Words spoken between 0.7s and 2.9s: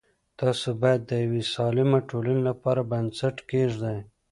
باید د یوې سالمه ټولنې لپاره